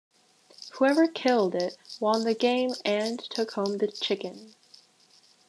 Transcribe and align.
Whoever 0.71 1.07
killed 1.07 1.53
it 1.53 1.77
won 1.99 2.23
the 2.23 2.33
game 2.33 2.71
and 2.83 3.19
took 3.19 3.51
home 3.51 3.77
the 3.77 3.87
chicken. 3.87 4.55